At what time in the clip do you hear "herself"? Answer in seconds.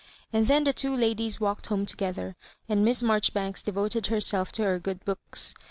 4.07-4.51